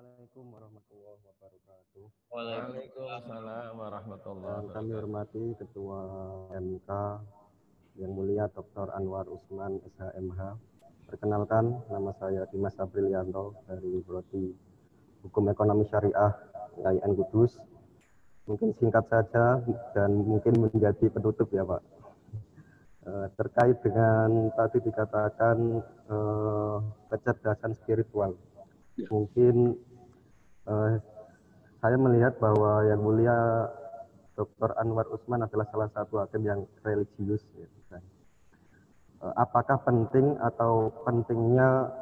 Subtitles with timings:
[0.00, 2.04] Assalamualaikum warahmatullahi wabarakatuh.
[2.32, 4.96] Waalaikumsalam warahmatullahi Dan kami wabarakatuh.
[4.96, 6.00] hormati Ketua
[6.56, 6.88] MK
[8.00, 8.96] yang mulia Dr.
[8.96, 10.40] Anwar Usman SHMH.
[11.04, 14.56] Perkenalkan, nama saya Dimas Aprilianto dari Prodi
[15.20, 16.32] Hukum Ekonomi Syariah
[16.80, 17.60] IAIN Kudus.
[18.48, 19.60] Mungkin singkat saja
[19.92, 21.82] dan mungkin menjadi penutup ya Pak.
[23.04, 25.56] Eh, terkait dengan tadi dikatakan
[26.08, 26.76] eh,
[27.12, 28.40] kecerdasan spiritual.
[28.96, 29.89] Mungkin
[30.68, 30.94] eh,
[31.80, 33.36] saya melihat bahwa yang mulia
[34.36, 34.72] Dr.
[34.80, 37.44] Anwar Usman adalah salah satu hakim yang religius.
[37.60, 38.00] Eh,
[39.20, 41.92] Apakah penting atau pentingnya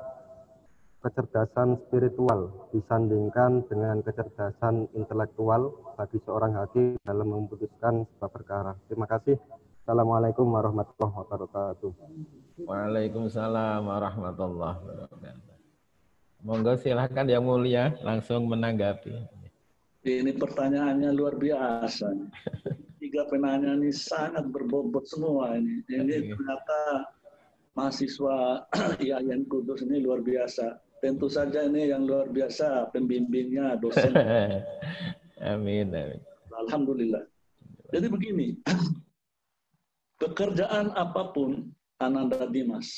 [1.02, 8.73] kecerdasan spiritual disandingkan dengan kecerdasan intelektual bagi seorang hakim dalam memutuskan sebuah perkara?
[8.87, 9.35] Terima kasih.
[9.83, 11.91] Assalamualaikum warahmatullahi wabarakatuh.
[12.63, 15.58] Waalaikumsalam warahmatullahi wabarakatuh.
[16.47, 19.10] Monggo silahkan yang mulia langsung menanggapi.
[20.06, 22.15] Ini pertanyaannya luar biasa.
[23.02, 25.82] Tiga penanya ini sangat berbobot semua ini.
[25.90, 27.10] Ini ternyata
[27.74, 28.66] mahasiswa
[29.02, 30.79] IAIN Kudus ini luar biasa.
[30.98, 34.10] Tentu saja ini yang luar biasa pembimbingnya, dosen.
[35.54, 36.20] amin, amin.
[36.66, 37.23] Alhamdulillah.
[37.95, 38.59] Jadi begini,
[40.23, 41.70] pekerjaan apa pun
[42.02, 42.91] Ananda Dimas,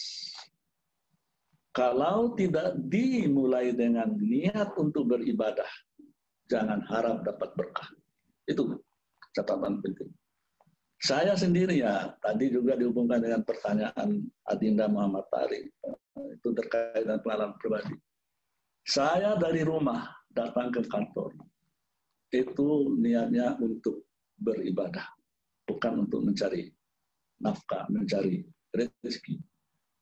[1.71, 5.69] kalau tidak dimulai dengan niat untuk beribadah,
[6.51, 7.89] jangan harap dapat berkah.
[8.51, 8.75] Itu
[9.31, 10.11] catatan penting.
[11.01, 15.65] Saya sendiri ya, tadi juga dihubungkan dengan pertanyaan Adinda Muhammad Tari.
[16.37, 17.97] Itu terkait dengan pengalaman pribadi.
[18.85, 21.33] Saya dari rumah datang ke kantor.
[22.29, 24.05] Itu niatnya untuk
[24.37, 25.07] beribadah.
[25.65, 26.69] Bukan untuk mencari
[27.41, 29.50] nafkah, mencari rezeki.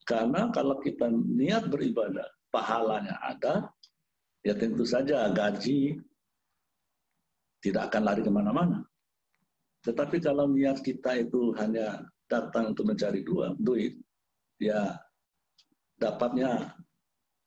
[0.09, 3.69] Karena kalau kita niat beribadah, pahalanya ada,
[4.41, 6.01] ya tentu saja gaji
[7.61, 8.81] tidak akan lari ke mana-mana.
[9.85, 14.01] Tetapi kalau niat kita itu hanya datang untuk mencari dua, duit,
[14.57, 14.97] ya
[16.01, 16.73] dapatnya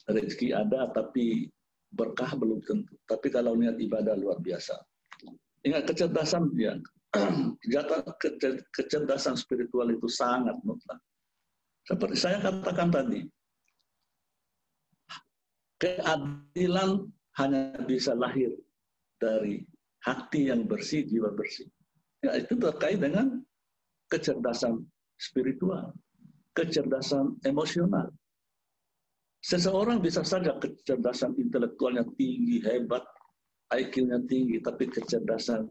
[0.06, 1.50] rezeki ada, tapi
[1.90, 2.94] berkah belum tentu.
[3.10, 4.78] Tapi kalau niat ibadah luar biasa.
[5.66, 6.78] Ingat kecerdasan ya,
[8.78, 11.02] kecerdasan spiritual itu sangat mutlak.
[11.86, 13.26] Seperti saya katakan tadi,
[15.82, 17.10] keadilan
[17.42, 18.54] hanya bisa lahir
[19.18, 19.66] dari
[20.06, 21.66] hati yang bersih, jiwa bersih.
[22.22, 23.42] Ya, itu terkait dengan
[24.14, 24.86] kecerdasan
[25.18, 25.94] spiritual,
[26.54, 28.14] kecerdasan emosional.
[29.42, 33.02] Seseorang bisa saja kecerdasan intelektualnya tinggi, hebat,
[33.74, 35.66] IQ-nya tinggi, tapi kecerdasan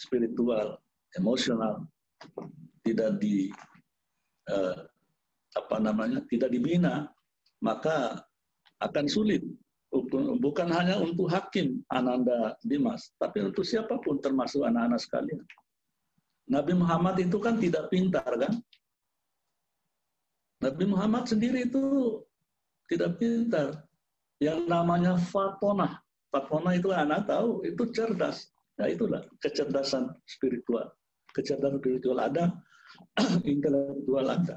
[0.00, 0.80] spiritual,
[1.20, 1.84] emosional
[2.80, 3.52] tidak di
[4.48, 4.76] eh,
[5.60, 7.08] apa namanya tidak dibina,
[7.60, 8.24] maka
[8.80, 9.44] akan sulit.
[10.40, 15.42] Bukan hanya untuk hakim Ananda Dimas, tapi untuk siapa pun termasuk anak-anak sekalian.
[16.50, 18.54] Nabi Muhammad itu kan tidak pintar kan?
[20.60, 21.82] Nabi Muhammad sendiri itu
[22.90, 23.86] tidak pintar.
[24.40, 26.00] Yang namanya fatona.
[26.32, 28.48] Fatona itu anak tahu, itu cerdas.
[28.80, 30.88] Nah itulah kecerdasan spiritual.
[31.36, 32.48] Kecerdasan spiritual ada,
[33.52, 34.56] intelektual ada.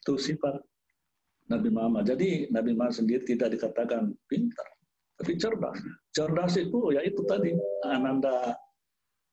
[0.00, 0.56] Itu sifat
[1.50, 2.06] Nabi Muhammad.
[2.06, 4.68] Jadi Nabi Muhammad sendiri tidak dikatakan pintar,
[5.18, 5.76] tapi cerdas.
[6.14, 7.50] Cerdas itu ya itu tadi
[7.84, 8.54] Ananda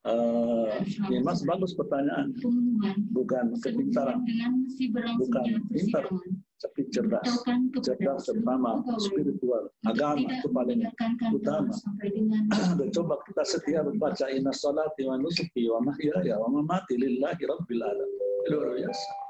[0.09, 2.33] uh, Dimas bagus pertanyaan.
[3.13, 4.25] Bukan kepintaran,
[5.21, 6.03] bukan pintar,
[6.57, 7.29] tapi cerdas.
[7.85, 10.81] Cerdas terutama spiritual, agama itu paling
[11.29, 11.69] utama.
[12.81, 17.83] Dan coba kita setia membaca inna salati wa nusuki wa mahyaya wa mamati lillahi rabbil
[17.85, 18.25] alamin.
[18.49, 19.26] Luar biasa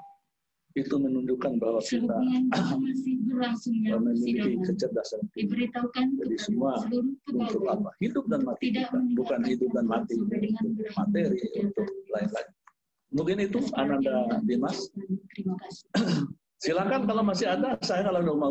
[0.78, 2.18] itu menunjukkan bahwa kita
[3.98, 5.66] memiliki kecerdasan tinggi.
[6.22, 6.78] Jadi semua
[7.34, 7.90] untuk apa?
[7.98, 10.38] Hidup dan mati kita, bukan hidup dan mati untuk
[10.94, 12.50] materi, untuk lain-lain.
[13.16, 14.94] Mungkin itu Ananda Dimas.
[16.58, 18.50] Silakan kalau masih ada, saya kalau mau